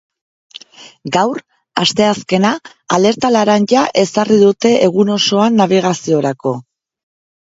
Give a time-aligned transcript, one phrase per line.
[1.15, 1.39] Gaur,
[1.81, 2.53] asteazkena,
[2.97, 6.55] alerta laranja ezarri dute egun osoan nabigaziorako.